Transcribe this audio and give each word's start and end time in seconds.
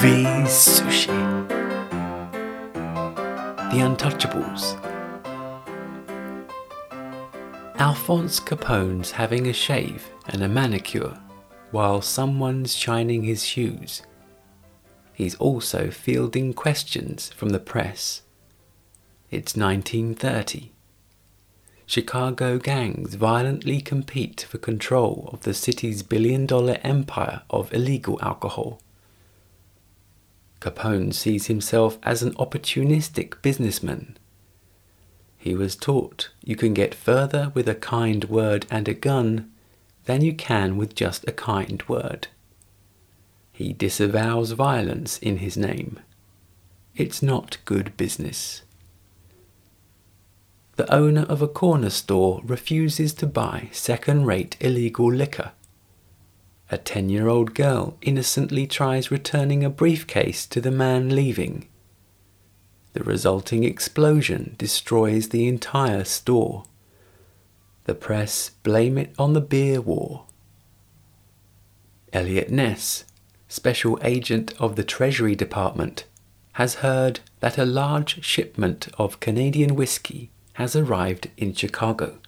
Movies 0.00 0.50
Sushi. 0.50 1.08
The 3.72 3.78
Untouchables. 3.80 4.78
Alphonse 7.80 8.38
Capone's 8.38 9.10
having 9.10 9.48
a 9.48 9.52
shave 9.52 10.08
and 10.28 10.44
a 10.44 10.48
manicure 10.48 11.18
while 11.72 12.00
someone's 12.00 12.76
shining 12.76 13.24
his 13.24 13.44
shoes. 13.44 14.02
He's 15.14 15.34
also 15.34 15.90
fielding 15.90 16.54
questions 16.54 17.30
from 17.30 17.48
the 17.48 17.58
press. 17.58 18.22
It's 19.32 19.56
1930. 19.56 20.70
Chicago 21.86 22.58
gangs 22.58 23.14
violently 23.14 23.80
compete 23.80 24.46
for 24.48 24.58
control 24.58 25.28
of 25.32 25.40
the 25.40 25.54
city's 25.54 26.04
billion 26.04 26.46
dollar 26.46 26.78
empire 26.84 27.42
of 27.50 27.74
illegal 27.74 28.20
alcohol. 28.22 28.80
Capone 30.60 31.12
sees 31.12 31.46
himself 31.46 31.98
as 32.02 32.22
an 32.22 32.34
opportunistic 32.34 33.40
businessman. 33.42 34.16
He 35.36 35.54
was 35.54 35.76
taught 35.76 36.30
you 36.42 36.56
can 36.56 36.74
get 36.74 36.94
further 36.94 37.52
with 37.54 37.68
a 37.68 37.74
kind 37.74 38.24
word 38.24 38.66
and 38.70 38.88
a 38.88 38.94
gun 38.94 39.50
than 40.06 40.22
you 40.22 40.34
can 40.34 40.76
with 40.76 40.94
just 40.94 41.28
a 41.28 41.32
kind 41.32 41.82
word. 41.88 42.28
He 43.52 43.72
disavows 43.72 44.52
violence 44.52 45.18
in 45.18 45.38
his 45.38 45.56
name. 45.56 46.00
It's 46.96 47.22
not 47.22 47.58
good 47.64 47.96
business 47.96 48.62
the 50.78 50.94
owner 50.94 51.22
of 51.22 51.42
a 51.42 51.48
corner 51.48 51.90
store 51.90 52.40
refuses 52.44 53.12
to 53.12 53.26
buy 53.26 53.68
second 53.72 54.24
rate 54.26 54.56
illegal 54.60 55.12
liquor. 55.12 55.50
A 56.70 56.76
10 56.76 57.08
year 57.08 57.28
old 57.28 57.54
girl 57.54 57.96
innocently 58.02 58.66
tries 58.66 59.10
returning 59.10 59.64
a 59.64 59.70
briefcase 59.70 60.44
to 60.46 60.60
the 60.60 60.70
man 60.70 61.08
leaving. 61.08 61.66
The 62.92 63.02
resulting 63.02 63.64
explosion 63.64 64.54
destroys 64.58 65.30
the 65.30 65.48
entire 65.48 66.04
store. 66.04 66.64
The 67.84 67.94
press 67.94 68.50
blame 68.62 68.98
it 68.98 69.14
on 69.18 69.32
the 69.32 69.40
beer 69.40 69.80
war. 69.80 70.26
Eliot 72.12 72.50
Ness, 72.50 73.04
special 73.48 73.98
agent 74.02 74.52
of 74.58 74.76
the 74.76 74.84
Treasury 74.84 75.34
Department, 75.34 76.04
has 76.52 76.76
heard 76.76 77.20
that 77.40 77.56
a 77.56 77.64
large 77.64 78.22
shipment 78.24 78.88
of 78.98 79.20
Canadian 79.20 79.74
whiskey 79.74 80.30
has 80.54 80.76
arrived 80.76 81.30
in 81.38 81.54
Chicago. 81.54 82.18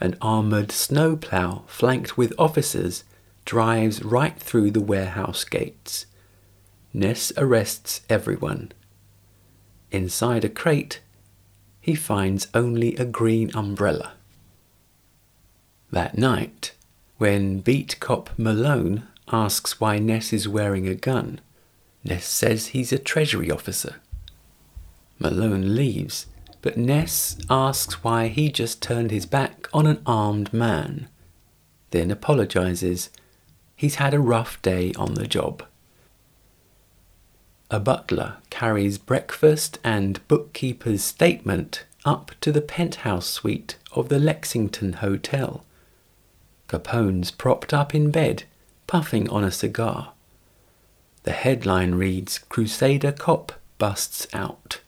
An 0.00 0.16
armoured 0.20 0.72
snowplow 0.72 1.62
flanked 1.66 2.16
with 2.16 2.32
officers 2.38 3.04
drives 3.50 4.04
right 4.04 4.38
through 4.38 4.70
the 4.70 4.80
warehouse 4.80 5.42
gates. 5.42 6.06
Ness 6.94 7.32
arrests 7.36 8.02
everyone. 8.08 8.70
Inside 9.90 10.44
a 10.44 10.48
crate, 10.48 11.00
he 11.80 11.96
finds 11.96 12.46
only 12.54 12.94
a 12.94 13.04
green 13.04 13.50
umbrella. 13.56 14.12
That 15.90 16.16
night, 16.16 16.74
when 17.18 17.58
beat 17.58 17.98
cop 17.98 18.30
Malone 18.38 19.08
asks 19.32 19.80
why 19.80 19.98
Ness 19.98 20.32
is 20.32 20.46
wearing 20.46 20.86
a 20.86 20.94
gun, 20.94 21.40
Ness 22.04 22.26
says 22.26 22.68
he's 22.68 22.92
a 22.92 23.00
Treasury 23.00 23.50
officer. 23.50 23.96
Malone 25.18 25.74
leaves 25.74 26.26
but 26.62 26.76
Ness 26.76 27.36
asks 27.50 28.04
why 28.04 28.28
he 28.28 28.48
just 28.48 28.80
turned 28.80 29.10
his 29.10 29.26
back 29.26 29.66
on 29.72 29.88
an 29.88 30.00
armed 30.06 30.52
man, 30.52 31.08
then 31.90 32.12
apologizes. 32.12 33.10
He's 33.80 33.94
had 33.94 34.12
a 34.12 34.20
rough 34.20 34.60
day 34.60 34.92
on 34.98 35.14
the 35.14 35.26
job. 35.26 35.64
A 37.70 37.80
butler 37.80 38.36
carries 38.50 38.98
breakfast 38.98 39.78
and 39.82 40.20
bookkeeper's 40.28 41.02
statement 41.02 41.86
up 42.04 42.32
to 42.42 42.52
the 42.52 42.60
penthouse 42.60 43.26
suite 43.26 43.78
of 43.92 44.10
the 44.10 44.18
Lexington 44.18 44.92
Hotel. 44.92 45.64
Capone's 46.68 47.30
propped 47.30 47.72
up 47.72 47.94
in 47.94 48.10
bed, 48.10 48.42
puffing 48.86 49.30
on 49.30 49.44
a 49.44 49.50
cigar. 49.50 50.12
The 51.22 51.32
headline 51.32 51.94
reads 51.94 52.36
Crusader 52.36 53.12
Cop 53.12 53.52
busts 53.78 54.26
out. 54.34 54.82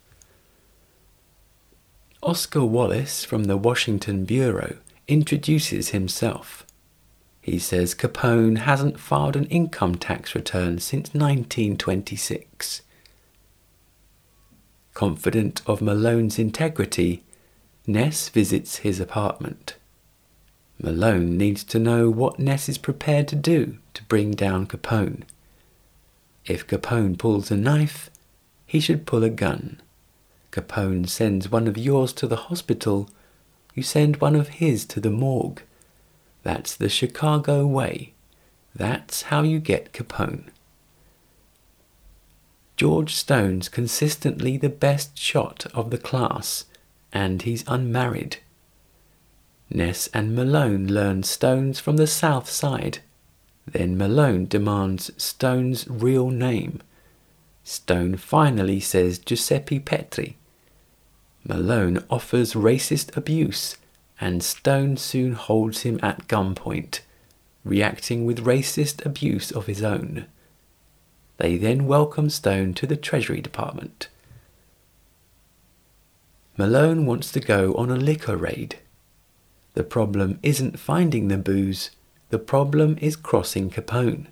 Oscar 2.22 2.66
Wallace 2.66 3.24
from 3.24 3.44
the 3.44 3.56
Washington 3.56 4.26
Bureau 4.26 4.76
introduces 5.08 5.88
himself. 5.96 6.66
He 7.42 7.58
says 7.58 7.94
Capone 7.94 8.58
hasn't 8.58 9.00
filed 9.00 9.34
an 9.34 9.46
income 9.46 9.96
tax 9.96 10.36
return 10.36 10.78
since 10.78 11.12
1926. 11.12 12.82
Confident 14.94 15.60
of 15.66 15.80
Malone's 15.80 16.38
integrity, 16.38 17.24
Ness 17.84 18.28
visits 18.28 18.76
his 18.76 19.00
apartment. 19.00 19.74
Malone 20.80 21.36
needs 21.36 21.64
to 21.64 21.80
know 21.80 22.08
what 22.08 22.38
Ness 22.38 22.68
is 22.68 22.78
prepared 22.78 23.26
to 23.28 23.36
do 23.36 23.78
to 23.94 24.04
bring 24.04 24.30
down 24.32 24.66
Capone. 24.66 25.24
If 26.46 26.68
Capone 26.68 27.18
pulls 27.18 27.50
a 27.50 27.56
knife, 27.56 28.08
he 28.66 28.78
should 28.78 29.04
pull 29.04 29.24
a 29.24 29.30
gun. 29.30 29.80
Capone 30.52 31.08
sends 31.08 31.50
one 31.50 31.66
of 31.66 31.76
yours 31.76 32.12
to 32.14 32.28
the 32.28 32.36
hospital, 32.36 33.10
you 33.74 33.82
send 33.82 34.20
one 34.20 34.36
of 34.36 34.48
his 34.48 34.84
to 34.86 35.00
the 35.00 35.10
morgue. 35.10 35.62
That's 36.42 36.76
the 36.76 36.88
Chicago 36.88 37.66
way. 37.66 38.14
That's 38.74 39.22
how 39.22 39.42
you 39.42 39.58
get 39.58 39.92
Capone. 39.92 40.48
George 42.76 43.14
Stone's 43.14 43.68
consistently 43.68 44.56
the 44.56 44.68
best 44.68 45.16
shot 45.16 45.66
of 45.74 45.90
the 45.90 45.98
class, 45.98 46.64
and 47.12 47.42
he's 47.42 47.64
unmarried. 47.68 48.38
Ness 49.70 50.08
and 50.12 50.34
Malone 50.34 50.86
learn 50.86 51.22
Stone's 51.22 51.78
from 51.78 51.96
the 51.96 52.06
south 52.06 52.50
side. 52.50 52.98
Then 53.66 53.96
Malone 53.96 54.46
demands 54.46 55.10
Stone's 55.16 55.86
real 55.88 56.30
name. 56.30 56.80
Stone 57.62 58.16
finally 58.16 58.80
says 58.80 59.18
Giuseppe 59.18 59.78
Petri. 59.78 60.36
Malone 61.44 62.04
offers 62.10 62.54
racist 62.54 63.16
abuse, 63.16 63.76
and 64.22 64.40
Stone 64.40 64.96
soon 64.98 65.32
holds 65.32 65.82
him 65.82 65.98
at 66.00 66.28
gunpoint, 66.28 67.00
reacting 67.64 68.24
with 68.24 68.44
racist 68.44 69.04
abuse 69.04 69.50
of 69.50 69.66
his 69.66 69.82
own. 69.82 70.26
They 71.38 71.56
then 71.56 71.88
welcome 71.88 72.30
Stone 72.30 72.74
to 72.74 72.86
the 72.86 72.96
Treasury 72.96 73.40
Department. 73.40 74.06
Malone 76.56 77.04
wants 77.04 77.32
to 77.32 77.40
go 77.40 77.74
on 77.74 77.90
a 77.90 77.96
liquor 77.96 78.36
raid. 78.36 78.76
The 79.74 79.82
problem 79.82 80.38
isn't 80.40 80.78
finding 80.78 81.26
the 81.26 81.36
booze, 81.36 81.90
the 82.30 82.38
problem 82.38 82.98
is 83.00 83.16
crossing 83.16 83.70
Capone. 83.70 84.28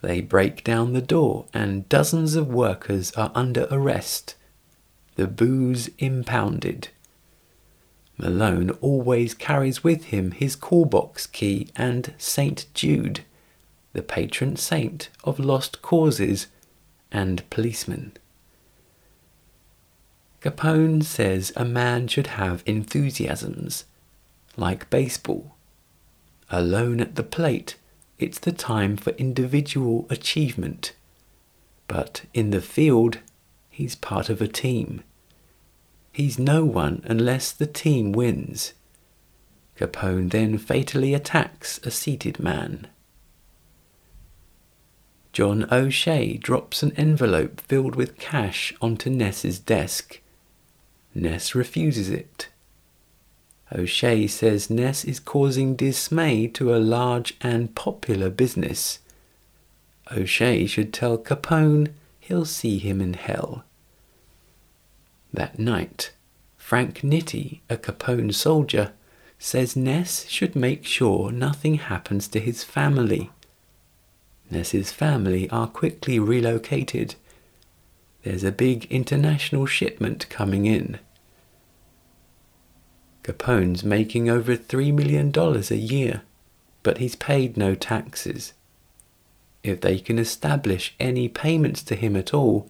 They 0.00 0.20
break 0.20 0.62
down 0.62 0.92
the 0.92 1.02
door, 1.02 1.46
and 1.52 1.88
dozens 1.88 2.36
of 2.36 2.46
workers 2.46 3.10
are 3.12 3.32
under 3.34 3.66
arrest 3.68 4.36
the 5.16 5.26
booze 5.26 5.90
impounded. 5.98 6.88
Malone 8.22 8.70
always 8.80 9.34
carries 9.34 9.84
with 9.84 10.04
him 10.04 10.30
his 10.30 10.56
call 10.56 10.84
box 10.84 11.26
key 11.26 11.68
and 11.76 12.14
St. 12.16 12.66
Jude, 12.72 13.24
the 13.92 14.02
patron 14.02 14.56
saint 14.56 15.10
of 15.24 15.38
lost 15.38 15.82
causes 15.82 16.46
and 17.10 17.48
policemen. 17.50 18.12
Capone 20.40 21.02
says 21.02 21.52
a 21.56 21.64
man 21.64 22.08
should 22.08 22.28
have 22.28 22.62
enthusiasms, 22.64 23.84
like 24.56 24.88
baseball. 24.88 25.56
Alone 26.50 27.00
at 27.00 27.16
the 27.16 27.22
plate, 27.22 27.76
it's 28.18 28.38
the 28.38 28.52
time 28.52 28.96
for 28.96 29.10
individual 29.10 30.06
achievement. 30.08 30.92
But 31.88 32.22
in 32.32 32.50
the 32.50 32.62
field, 32.62 33.18
He's 33.72 33.94
part 33.94 34.28
of 34.28 34.42
a 34.42 34.46
team. 34.46 35.02
He's 36.12 36.38
no 36.38 36.64
one 36.64 37.02
unless 37.04 37.52
the 37.52 37.66
team 37.66 38.12
wins. 38.12 38.74
Capone 39.78 40.30
then 40.30 40.58
fatally 40.58 41.14
attacks 41.14 41.78
a 41.78 41.90
seated 41.90 42.38
man. 42.38 42.86
John 45.32 45.66
O'Shea 45.72 46.36
drops 46.36 46.82
an 46.82 46.92
envelope 46.98 47.62
filled 47.62 47.96
with 47.96 48.18
cash 48.18 48.74
onto 48.82 49.08
Ness's 49.08 49.58
desk. 49.58 50.20
Ness 51.14 51.54
refuses 51.54 52.10
it. 52.10 52.48
O'Shea 53.74 54.26
says 54.26 54.68
Ness 54.68 55.04
is 55.06 55.18
causing 55.18 55.74
dismay 55.74 56.46
to 56.48 56.74
a 56.74 56.76
large 56.76 57.34
and 57.40 57.74
popular 57.74 58.28
business. 58.28 58.98
O'Shea 60.14 60.66
should 60.66 60.92
tell 60.92 61.16
Capone 61.16 61.88
he'll 62.20 62.44
see 62.44 62.78
him 62.78 63.00
in 63.00 63.14
hell. 63.14 63.64
That 65.32 65.58
night, 65.58 66.12
Frank 66.56 67.00
Nitti, 67.00 67.60
a 67.70 67.76
Capone 67.76 68.34
soldier, 68.34 68.92
says 69.38 69.74
Ness 69.74 70.28
should 70.28 70.54
make 70.54 70.84
sure 70.84 71.32
nothing 71.32 71.76
happens 71.76 72.28
to 72.28 72.40
his 72.40 72.62
family. 72.62 73.30
Ness's 74.50 74.92
family 74.92 75.48
are 75.50 75.66
quickly 75.66 76.18
relocated. 76.18 77.14
There's 78.22 78.44
a 78.44 78.52
big 78.52 78.84
international 78.90 79.66
shipment 79.66 80.28
coming 80.28 80.66
in. 80.66 80.98
Capone's 83.24 83.82
making 83.82 84.28
over 84.28 84.56
$3 84.56 84.92
million 84.92 85.32
a 85.36 85.74
year, 85.74 86.22
but 86.82 86.98
he's 86.98 87.16
paid 87.16 87.56
no 87.56 87.74
taxes. 87.74 88.52
If 89.62 89.80
they 89.80 89.98
can 89.98 90.18
establish 90.18 90.94
any 91.00 91.28
payments 91.28 91.82
to 91.84 91.94
him 91.94 92.16
at 92.16 92.34
all, 92.34 92.68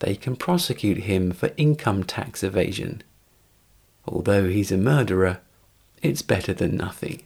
they 0.00 0.16
can 0.16 0.36
prosecute 0.36 0.98
him 0.98 1.30
for 1.30 1.52
income 1.56 2.04
tax 2.04 2.42
evasion. 2.42 3.02
Although 4.06 4.48
he's 4.48 4.72
a 4.72 4.76
murderer, 4.76 5.40
it's 6.02 6.22
better 6.22 6.52
than 6.52 6.76
nothing. 6.76 7.22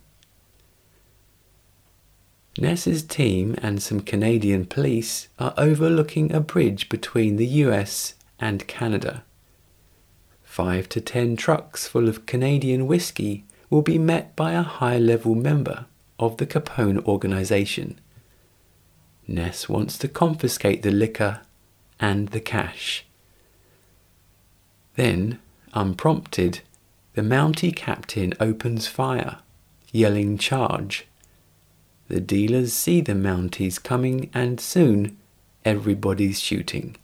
Ness's 2.58 3.02
team 3.02 3.56
and 3.62 3.82
some 3.82 4.00
Canadian 4.00 4.66
police 4.66 5.28
are 5.38 5.54
overlooking 5.56 6.32
a 6.32 6.40
bridge 6.40 6.88
between 6.88 7.36
the 7.36 7.46
US 7.46 8.14
and 8.38 8.66
Canada. 8.68 9.24
Five 10.42 10.88
to 10.90 11.00
ten 11.00 11.36
trucks 11.36 11.88
full 11.88 12.08
of 12.08 12.26
Canadian 12.26 12.86
whiskey 12.86 13.44
will 13.70 13.82
be 13.82 13.98
met 13.98 14.36
by 14.36 14.52
a 14.52 14.62
high 14.62 14.98
level 14.98 15.34
member 15.34 15.86
of 16.20 16.36
the 16.36 16.46
Capone 16.46 17.04
organization. 17.06 17.98
Ness 19.26 19.68
wants 19.68 19.98
to 19.98 20.06
confiscate 20.06 20.82
the 20.82 20.92
liquor 20.92 21.40
and 22.04 22.28
the 22.28 22.40
cash. 22.40 23.06
Then, 24.94 25.38
unprompted, 25.72 26.60
the 27.14 27.22
Mountie 27.22 27.74
captain 27.74 28.34
opens 28.38 28.86
fire, 28.86 29.38
yelling 29.90 30.36
charge. 30.36 31.06
The 32.08 32.20
dealers 32.20 32.74
see 32.74 33.00
the 33.00 33.14
Mounties 33.14 33.82
coming, 33.82 34.28
and 34.34 34.60
soon 34.60 35.16
everybody's 35.64 36.40
shooting. 36.40 36.96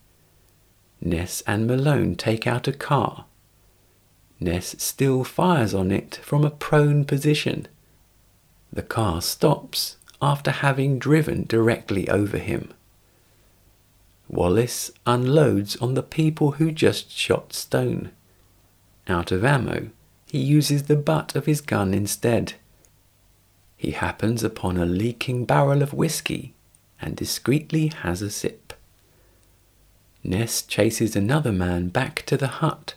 Ness 1.01 1.43
and 1.47 1.67
Malone 1.67 2.15
take 2.15 2.47
out 2.47 2.69
a 2.69 2.73
car. 2.75 3.25
Ness 4.39 4.77
still 4.79 5.25
fires 5.25 5.73
on 5.73 5.91
it 5.91 6.21
from 6.23 6.45
a 6.45 6.51
prone 6.51 7.07
position. 7.07 7.67
The 8.71 8.83
car 8.83 9.23
stops 9.23 9.97
after 10.21 10.51
having 10.51 10.99
driven 10.99 11.47
directly 11.49 12.07
over 12.11 12.37
him. 12.37 12.75
Wallace 14.31 14.93
unloads 15.07 15.75
on 15.77 15.95
the 15.95 16.05
people 16.05 16.53
who 16.53 16.71
just 16.71 17.11
shot 17.11 17.53
Stone. 17.53 18.13
Out 19.09 19.33
of 19.33 19.45
ammo, 19.45 19.91
he 20.27 20.39
uses 20.39 20.85
the 20.85 20.95
butt 20.95 21.35
of 21.35 21.47
his 21.47 21.61
gun 21.61 21.93
instead. 21.93 22.55
He 23.77 23.91
happens 23.91 24.45
upon 24.45 24.77
a 24.77 24.87
leaking 24.87 25.47
barrel 25.47 25.83
of 25.83 25.93
whiskey 25.93 26.55
and 27.01 27.17
discreetly 27.17 27.89
has 27.89 28.23
a 28.23 28.31
sip. 28.31 28.73
Ness 30.23 30.63
chases 30.63 31.17
another 31.17 31.51
man 31.51 31.89
back 31.89 32.25
to 32.27 32.37
the 32.37 32.61
hut. 32.63 32.95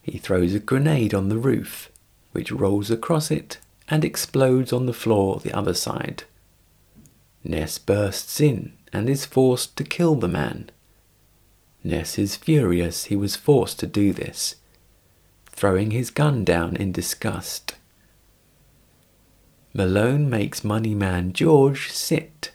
He 0.00 0.16
throws 0.16 0.54
a 0.54 0.60
grenade 0.60 1.12
on 1.12 1.28
the 1.28 1.36
roof, 1.36 1.90
which 2.30 2.50
rolls 2.50 2.90
across 2.90 3.30
it 3.30 3.58
and 3.86 4.02
explodes 4.02 4.72
on 4.72 4.86
the 4.86 4.94
floor 4.94 5.40
the 5.40 5.52
other 5.52 5.74
side. 5.74 6.24
Ness 7.44 7.78
bursts 7.78 8.40
in 8.40 8.72
and 8.92 9.08
is 9.08 9.24
forced 9.26 9.76
to 9.76 9.84
kill 9.84 10.14
the 10.14 10.28
man. 10.28 10.70
Ness 11.82 12.18
is 12.18 12.36
furious 12.36 13.04
he 13.04 13.16
was 13.16 13.34
forced 13.36 13.80
to 13.80 13.86
do 13.86 14.12
this, 14.12 14.56
throwing 15.46 15.90
his 15.90 16.10
gun 16.10 16.44
down 16.44 16.76
in 16.76 16.92
disgust. 16.92 17.76
Malone 19.74 20.28
makes 20.28 20.62
Money 20.62 20.94
Man 20.94 21.32
George 21.32 21.90
sit. 21.90 22.52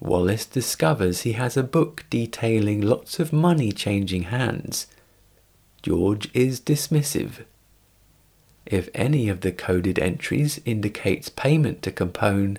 Wallace 0.00 0.46
discovers 0.46 1.22
he 1.22 1.32
has 1.32 1.56
a 1.56 1.62
book 1.62 2.04
detailing 2.08 2.80
lots 2.80 3.18
of 3.18 3.32
money 3.32 3.72
changing 3.72 4.24
hands. 4.24 4.86
George 5.82 6.30
is 6.32 6.60
dismissive. 6.60 7.44
If 8.64 8.88
any 8.94 9.28
of 9.28 9.40
the 9.40 9.52
coded 9.52 9.98
entries 9.98 10.60
indicates 10.64 11.28
payment 11.28 11.82
to 11.82 11.90
Capone, 11.90 12.58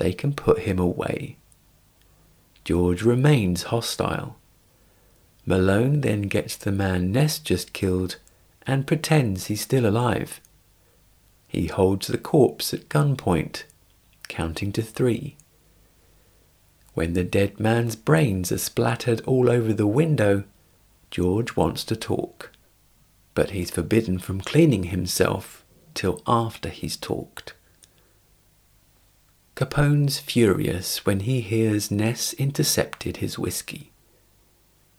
they 0.00 0.12
can 0.12 0.32
put 0.32 0.60
him 0.60 0.78
away. 0.78 1.36
George 2.64 3.02
remains 3.02 3.64
hostile. 3.64 4.36
Malone 5.46 6.00
then 6.00 6.22
gets 6.22 6.56
the 6.56 6.72
man 6.72 7.12
Ness 7.12 7.38
just 7.38 7.72
killed 7.72 8.16
and 8.66 8.86
pretends 8.86 9.46
he's 9.46 9.60
still 9.60 9.86
alive. 9.86 10.40
He 11.46 11.66
holds 11.66 12.06
the 12.06 12.18
corpse 12.18 12.72
at 12.72 12.88
gunpoint, 12.88 13.64
counting 14.28 14.72
to 14.72 14.82
three. 14.82 15.36
When 16.94 17.12
the 17.12 17.24
dead 17.24 17.60
man's 17.60 17.96
brains 17.96 18.50
are 18.50 18.58
splattered 18.58 19.20
all 19.22 19.50
over 19.50 19.72
the 19.72 19.86
window, 19.86 20.44
George 21.10 21.56
wants 21.56 21.84
to 21.84 21.96
talk, 21.96 22.50
but 23.34 23.50
he's 23.50 23.70
forbidden 23.70 24.18
from 24.18 24.40
cleaning 24.40 24.84
himself 24.84 25.64
till 25.94 26.22
after 26.26 26.68
he's 26.68 26.96
talked. 26.96 27.54
Capone's 29.60 30.18
furious 30.18 31.04
when 31.04 31.20
he 31.20 31.42
hears 31.42 31.90
Ness 31.90 32.32
intercepted 32.32 33.18
his 33.18 33.38
whiskey. 33.38 33.92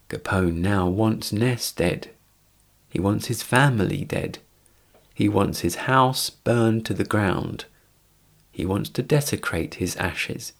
Capone 0.07 0.57
now 0.57 0.87
wants 0.87 1.33
Ness 1.33 1.71
dead. 1.71 2.11
He 2.87 2.99
wants 2.99 3.25
his 3.25 3.41
family 3.41 4.05
dead. 4.05 4.37
He 5.15 5.27
wants 5.27 5.61
his 5.61 5.87
house 5.89 6.29
burned 6.29 6.85
to 6.85 6.93
the 6.93 7.03
ground. 7.03 7.65
He 8.51 8.63
wants 8.63 8.91
to 8.91 9.01
desecrate 9.01 9.75
his 9.75 9.95
ashes. 9.95 10.53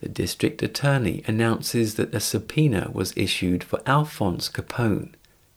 The 0.00 0.08
district 0.08 0.62
attorney 0.62 1.22
announces 1.26 1.96
that 1.96 2.14
a 2.14 2.20
subpoena 2.20 2.90
was 2.94 3.12
issued 3.14 3.62
for 3.62 3.82
Alphonse 3.84 4.48
Capone 4.48 5.12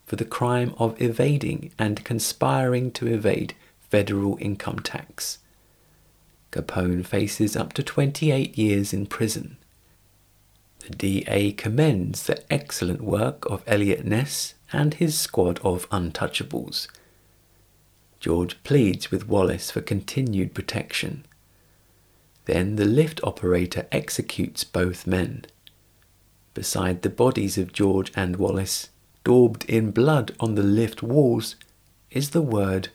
for 0.06 0.18
the 0.18 0.26
crime 0.26 0.76
of 0.78 1.02
evading 1.02 1.72
and 1.80 2.04
conspiring 2.04 2.92
to 2.92 3.08
evade 3.08 3.54
federal 3.80 4.38
income 4.42 4.80
tax. 4.80 5.38
Capone 6.52 7.06
faces 7.06 7.56
up 7.56 7.74
to 7.74 7.84
28 7.84 8.58
years 8.58 8.94
in 8.94 9.06
prison. 9.06 9.58
The 10.80 10.90
DA 10.90 11.52
commends 11.52 12.24
the 12.24 12.52
excellent 12.52 13.02
work 13.02 13.46
of 13.46 13.64
Eliot 13.68 14.06
Ness 14.06 14.56
and 14.74 14.96
his 14.96 15.18
squad 15.20 15.60
of 15.60 15.90
untouchables. 15.90 16.88
George 18.20 18.62
pleads 18.64 19.12
with 19.12 19.28
Wallace 19.28 19.72
for 19.72 19.82
continued 19.82 20.54
protection. 20.54 21.26
Then 22.46 22.76
the 22.76 22.86
lift 22.86 23.22
operator 23.24 23.88
executes 23.92 24.64
both 24.64 25.06
men. 25.06 25.46
Beside 26.54 27.04
the 27.04 27.10
bodies 27.10 27.58
of 27.58 27.72
George 27.72 28.12
and 28.16 28.36
Wallace, 28.38 28.90
daubed 29.24 29.66
in 29.66 29.92
blood 29.92 30.36
on 30.40 30.56
the 30.56 30.64
lift 30.64 31.04
walls, 31.04 31.56
is 32.10 32.32
the 32.32 32.42
word 32.42 32.90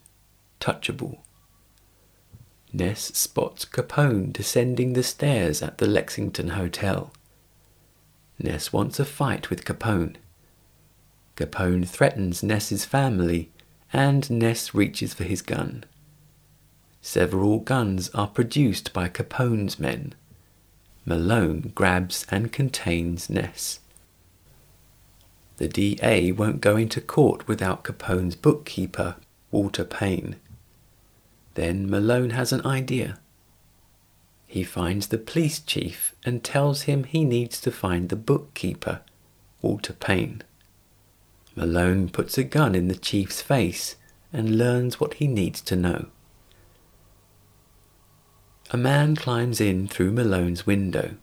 touchable. 0.60 1.23
Ness 2.76 3.16
spots 3.16 3.64
Capone 3.64 4.32
descending 4.32 4.94
the 4.94 5.04
stairs 5.04 5.62
at 5.62 5.78
the 5.78 5.86
Lexington 5.86 6.48
Hotel. 6.50 7.12
Ness 8.36 8.72
wants 8.72 8.98
a 8.98 9.04
fight 9.04 9.48
with 9.48 9.64
Capone. 9.64 10.16
Capone 11.36 11.86
threatens 11.86 12.42
Ness's 12.42 12.84
family, 12.84 13.52
and 13.92 14.28
Ness 14.28 14.74
reaches 14.74 15.14
for 15.14 15.22
his 15.22 15.40
gun. 15.40 15.84
Several 17.00 17.60
guns 17.60 18.10
are 18.10 18.26
produced 18.26 18.92
by 18.92 19.08
Capone's 19.08 19.78
men. 19.78 20.12
Malone 21.06 21.70
grabs 21.76 22.26
and 22.28 22.52
contains 22.52 23.30
Ness. 23.30 23.78
The 25.58 25.68
DA 25.68 26.32
won't 26.32 26.60
go 26.60 26.76
into 26.76 27.00
court 27.00 27.46
without 27.46 27.84
Capone's 27.84 28.34
bookkeeper, 28.34 29.14
Walter 29.52 29.84
Payne. 29.84 30.34
Then 31.54 31.88
Malone 31.88 32.30
has 32.30 32.52
an 32.52 32.64
idea. 32.66 33.18
He 34.46 34.62
finds 34.62 35.08
the 35.08 35.18
police 35.18 35.60
chief 35.60 36.14
and 36.24 36.44
tells 36.44 36.82
him 36.82 37.04
he 37.04 37.24
needs 37.24 37.60
to 37.62 37.70
find 37.70 38.08
the 38.08 38.16
bookkeeper, 38.16 39.00
Walter 39.62 39.92
Payne. 39.92 40.42
Malone 41.56 42.08
puts 42.08 42.36
a 42.36 42.44
gun 42.44 42.74
in 42.74 42.88
the 42.88 42.94
chief's 42.94 43.40
face 43.40 43.96
and 44.32 44.58
learns 44.58 44.98
what 44.98 45.14
he 45.14 45.26
needs 45.26 45.60
to 45.62 45.76
know. 45.76 46.06
A 48.70 48.76
man 48.76 49.14
climbs 49.14 49.60
in 49.60 49.86
through 49.86 50.10
Malone's 50.10 50.66
window, 50.66 51.14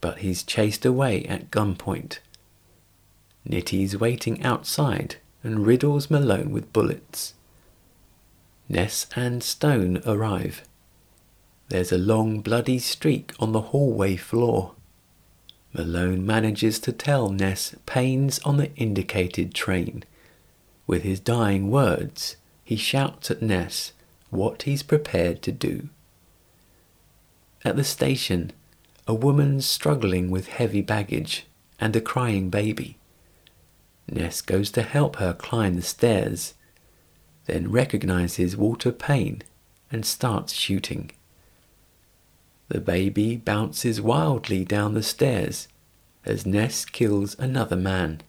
but 0.00 0.18
he's 0.18 0.42
chased 0.42 0.86
away 0.86 1.24
at 1.24 1.50
gunpoint. 1.50 2.20
Nitti's 3.46 3.96
waiting 3.96 4.42
outside 4.42 5.16
and 5.42 5.66
riddles 5.66 6.10
Malone 6.10 6.50
with 6.50 6.72
bullets. 6.72 7.34
Ness 8.68 9.06
and 9.14 9.42
Stone 9.42 10.02
arrive. 10.04 10.62
There's 11.68 11.92
a 11.92 11.98
long 11.98 12.40
bloody 12.40 12.78
streak 12.78 13.32
on 13.38 13.52
the 13.52 13.60
hallway 13.60 14.16
floor. 14.16 14.72
Malone 15.72 16.24
manages 16.24 16.78
to 16.80 16.92
tell 16.92 17.30
Ness 17.30 17.74
Payne's 17.86 18.38
on 18.40 18.56
the 18.56 18.74
indicated 18.76 19.54
train. 19.54 20.04
With 20.86 21.02
his 21.02 21.20
dying 21.20 21.70
words, 21.70 22.36
he 22.64 22.76
shouts 22.76 23.30
at 23.30 23.42
Ness 23.42 23.92
what 24.30 24.62
he's 24.62 24.82
prepared 24.82 25.42
to 25.42 25.52
do. 25.52 25.88
At 27.64 27.76
the 27.76 27.84
station, 27.84 28.52
a 29.06 29.14
woman 29.14 29.60
struggling 29.60 30.30
with 30.30 30.48
heavy 30.48 30.82
baggage 30.82 31.46
and 31.80 31.94
a 31.94 32.00
crying 32.00 32.48
baby. 32.48 32.96
Ness 34.08 34.40
goes 34.40 34.70
to 34.72 34.82
help 34.82 35.16
her 35.16 35.32
climb 35.32 35.76
the 35.76 35.82
stairs, 35.82 36.54
then 37.46 37.70
recognizes 37.70 38.56
Walter 38.56 38.92
Payne 38.92 39.42
and 39.90 40.04
starts 40.04 40.52
shooting. 40.52 41.10
The 42.68 42.80
baby 42.80 43.36
bounces 43.36 44.00
wildly 44.00 44.64
down 44.64 44.94
the 44.94 45.02
stairs 45.02 45.68
as 46.24 46.44
Ness 46.44 46.84
kills 46.84 47.38
another 47.38 47.76
man. 47.76 48.20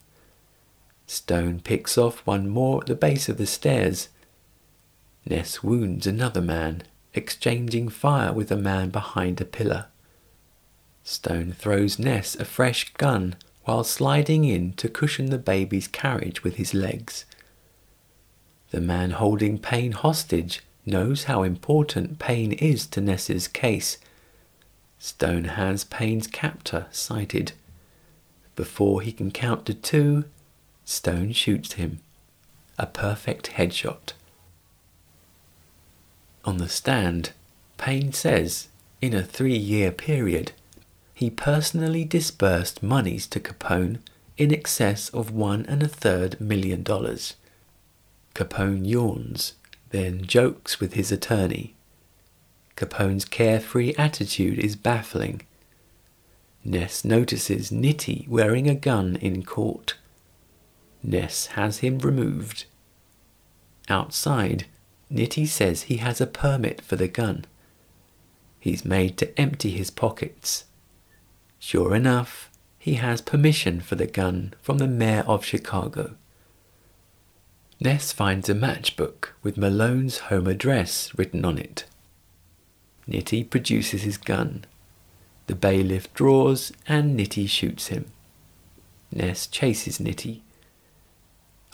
Stone 1.07 1.61
picks 1.61 1.97
off 1.97 2.25
one 2.25 2.47
more 2.47 2.81
at 2.81 2.87
the 2.87 2.95
base 2.95 3.27
of 3.27 3.37
the 3.37 3.47
stairs. 3.47 4.09
Ness 5.25 5.63
wounds 5.63 6.05
another 6.05 6.41
man, 6.41 6.83
exchanging 7.13 7.89
fire 7.89 8.31
with 8.31 8.51
a 8.51 8.57
man 8.57 8.89
behind 8.89 9.41
a 9.41 9.45
pillar. 9.45 9.87
Stone 11.03 11.53
throws 11.53 11.97
Ness 11.97 12.35
a 12.35 12.45
fresh 12.45 12.93
gun 12.93 13.35
while 13.63 13.83
sliding 13.83 14.45
in 14.45 14.73
to 14.73 14.87
cushion 14.87 15.27
the 15.27 15.37
baby's 15.37 15.87
carriage 15.87 16.43
with 16.43 16.55
his 16.57 16.73
legs. 16.73 17.25
The 18.71 18.81
man 18.81 19.11
holding 19.11 19.59
Payne 19.59 19.93
hostage 19.93 20.61
knows 20.85 21.25
how 21.25 21.43
important 21.43 22.19
Payne 22.19 22.53
is 22.53 22.85
to 22.87 23.01
Ness's 23.01 23.47
case. 23.47 23.97
Stone 24.99 25.45
has 25.45 25.83
Payne's 25.83 26.27
captor 26.27 26.87
sighted. 26.91 27.53
Before 28.55 29.01
he 29.01 29.11
can 29.11 29.31
count 29.31 29.65
to 29.67 29.73
two, 29.73 30.25
Stone 30.83 31.33
shoots 31.33 31.73
him. 31.73 31.99
A 32.77 32.87
perfect 32.87 33.51
headshot. 33.51 34.13
On 36.45 36.57
the 36.57 36.69
stand, 36.69 37.31
Payne 37.77 38.13
says, 38.13 38.67
in 39.01 39.13
a 39.13 39.23
three 39.23 39.57
year 39.57 39.91
period, 39.91 40.53
he 41.13 41.29
personally 41.29 42.05
disbursed 42.05 42.81
monies 42.83 43.27
to 43.27 43.39
Capone 43.39 43.99
in 44.37 44.53
excess 44.53 45.09
of 45.09 45.31
one 45.31 45.65
and 45.67 45.83
a 45.83 45.87
third 45.87 46.39
million 46.39 46.83
dollars. 46.83 47.35
Capone 48.37 48.87
yawns, 48.87 49.53
then 49.89 50.23
jokes 50.23 50.79
with 50.79 50.93
his 50.93 51.11
attorney. 51.11 51.73
Capone's 52.75 53.25
carefree 53.25 53.95
attitude 53.97 54.59
is 54.59 54.75
baffling. 54.75 55.41
Ness 56.63 57.03
notices 57.03 57.71
Nitti 57.71 58.27
wearing 58.27 58.69
a 58.69 58.75
gun 58.75 59.15
in 59.15 59.43
court. 59.43 59.95
Ness 61.01 61.47
has 61.47 61.79
him 61.79 61.97
removed. 61.97 62.65
Outside, 63.89 64.67
Nitti 65.11 65.47
says 65.47 65.83
he 65.83 65.97
has 65.97 66.21
a 66.21 66.27
permit 66.27 66.81
for 66.81 66.95
the 66.95 67.07
gun. 67.07 67.45
He's 68.59 68.85
made 68.85 69.17
to 69.17 69.39
empty 69.39 69.71
his 69.71 69.89
pockets 69.89 70.65
Sure 71.59 71.95
enough, 71.95 72.51
he 72.77 72.93
has 72.95 73.19
permission 73.19 73.81
for 73.81 73.95
the 73.95 74.05
gun 74.05 74.53
from 74.61 74.77
the 74.77 74.87
mayor 74.87 75.23
of 75.27 75.43
Chicago. 75.43 76.15
Ness 77.79 78.11
finds 78.11 78.49
a 78.49 78.55
matchbook 78.55 79.29
with 79.43 79.57
Malone's 79.57 80.19
home 80.19 80.47
address 80.47 81.11
written 81.17 81.45
on 81.45 81.57
it. 81.57 81.85
Nitti 83.07 83.47
produces 83.47 84.01
his 84.01 84.17
gun. 84.17 84.65
The 85.45 85.55
bailiff 85.55 86.13
draws 86.13 86.71
and 86.87 87.17
Nitti 87.17 87.47
shoots 87.47 87.87
him. 87.87 88.05
Ness 89.11 89.47
chases 89.47 89.99
Nitti. 89.99 90.41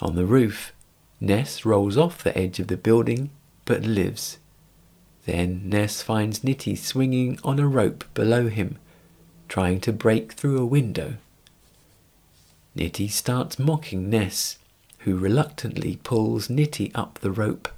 On 0.01 0.15
the 0.15 0.25
roof, 0.25 0.73
Ness 1.21 1.65
rolls 1.65 1.97
off 1.97 2.23
the 2.23 2.37
edge 2.37 2.59
of 2.59 2.67
the 2.67 2.77
building 2.77 3.29
but 3.65 3.83
lives. 3.83 4.37
Then 5.25 5.69
Ness 5.69 6.01
finds 6.01 6.41
Nitti 6.41 6.77
swinging 6.77 7.39
on 7.43 7.59
a 7.59 7.67
rope 7.67 8.03
below 8.13 8.49
him 8.49 8.77
trying 9.47 9.79
to 9.79 9.93
break 9.93 10.33
through 10.33 10.59
a 10.59 10.65
window. 10.65 11.13
Nitti 12.75 13.09
starts 13.09 13.59
mocking 13.59 14.09
Ness, 14.09 14.57
who 15.03 15.17
reluctantly 15.17 15.97
pulls 16.03 16.47
Nitti 16.47 16.91
up 16.93 17.19
the 17.19 17.31
rope. 17.31 17.69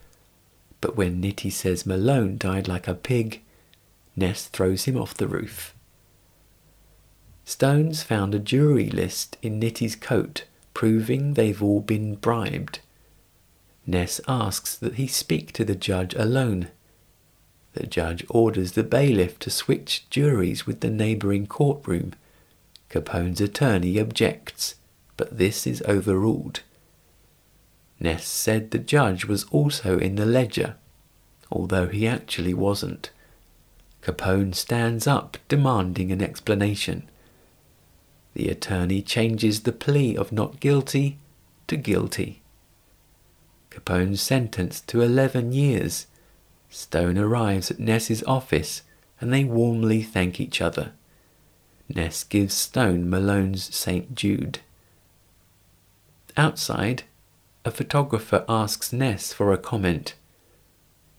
But 0.81 0.95
when 0.95 1.21
Nitti 1.21 1.51
says 1.51 1.85
Malone 1.85 2.37
died 2.37 2.67
like 2.67 2.87
a 2.87 2.93
pig, 2.93 3.41
Ness 4.15 4.47
throws 4.47 4.85
him 4.85 4.97
off 4.97 5.13
the 5.13 5.27
roof. 5.27 5.73
Stones 7.43 8.03
found 8.03 8.33
a 8.33 8.39
jury 8.39 8.89
list 8.89 9.37
in 9.41 9.59
Nitti's 9.59 9.95
coat 9.95 10.45
proving 10.73 11.33
they've 11.33 11.61
all 11.61 11.79
been 11.79 12.15
bribed. 12.15 12.79
Ness 13.85 14.19
asks 14.27 14.75
that 14.75 14.95
he 14.95 15.07
speak 15.07 15.51
to 15.53 15.63
the 15.63 15.75
judge 15.75 16.13
alone 16.15 16.69
the 17.75 17.85
judge 17.85 18.25
orders 18.29 18.71
the 18.71 18.83
bailiff 18.83 19.37
to 19.39 19.49
switch 19.49 20.09
juries 20.09 20.65
with 20.65 20.79
the 20.79 20.89
neighbouring 20.89 21.45
courtroom. 21.45 22.13
Capone's 22.89 23.41
attorney 23.41 23.99
objects, 23.99 24.75
but 25.17 25.37
this 25.37 25.67
is 25.67 25.83
overruled. 25.83 26.61
Ness 28.05 28.27
said 28.27 28.69
the 28.69 28.77
judge 28.77 29.25
was 29.25 29.45
also 29.45 29.97
in 29.97 30.15
the 30.15 30.27
ledger, 30.27 30.75
although 31.51 31.87
he 31.87 32.07
actually 32.07 32.53
wasn't. 32.53 33.09
Capone 34.03 34.53
stands 34.53 35.07
up 35.07 35.39
demanding 35.47 36.11
an 36.11 36.21
explanation. 36.21 37.09
The 38.35 38.49
attorney 38.49 39.01
changes 39.01 39.61
the 39.61 39.71
plea 39.71 40.15
of 40.15 40.31
not 40.31 40.59
guilty 40.59 41.17
to 41.65 41.77
guilty. 41.77 42.43
Capone's 43.71 44.21
sentenced 44.21 44.87
to 44.89 45.01
11 45.01 45.51
years 45.51 46.05
Stone 46.69 47.17
arrives 47.17 47.71
at 47.71 47.79
Ness's 47.79 48.21
office 48.25 48.83
and 49.19 49.33
they 49.33 49.43
warmly 49.43 50.03
thank 50.03 50.39
each 50.39 50.61
other. 50.61 50.91
Ness 51.89 52.23
gives 52.23 52.53
Stone 52.53 53.09
Malone's 53.09 53.73
St. 53.73 54.13
Jude. 54.13 54.59
Outside, 56.37 57.03
a 57.65 57.71
photographer 57.71 58.45
asks 58.47 58.93
Ness 58.93 59.33
for 59.33 59.51
a 59.51 59.57
comment. 59.57 60.13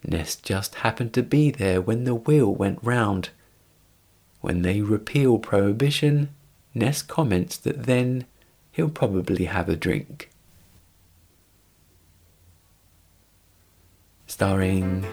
Ness 0.06 0.36
just 0.36 0.76
happened 0.76 1.12
to 1.14 1.22
be 1.24 1.50
there 1.50 1.80
when 1.80 2.04
the 2.04 2.14
wheel 2.14 2.54
went 2.54 2.78
round. 2.82 3.30
When 4.40 4.62
they 4.62 4.80
repeal 4.80 5.40
prohibition, 5.40 6.28
Ness 6.72 7.02
comments 7.02 7.56
that 7.56 7.82
then 7.82 8.26
he'll 8.70 8.88
probably 8.88 9.46
have 9.46 9.68
a 9.68 9.74
drink. 9.74 10.30
Starring 14.28 15.04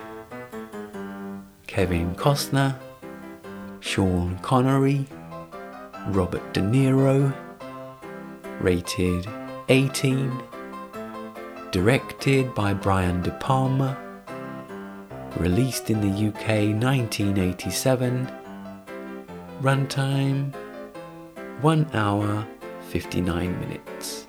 Kevin 1.65 2.13
Costner, 2.13 2.77
Sean 3.79 4.37
Connery, 4.39 5.07
Robert 6.09 6.53
De 6.53 6.61
Niro, 6.61 7.33
rated 8.59 9.25
18, 9.69 10.43
directed 11.73 12.53
by 12.53 12.71
Brian 12.71 13.19
De 13.23 13.31
Palma, 13.31 13.97
released 15.37 15.89
in 15.89 16.01
the 16.01 16.27
UK 16.27 16.69
1987, 16.79 18.29
runtime 19.59 20.53
1 21.61 21.89
hour 21.95 22.47
59 22.91 23.59
minutes. 23.59 24.27